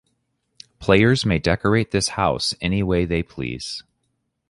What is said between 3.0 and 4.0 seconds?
they please.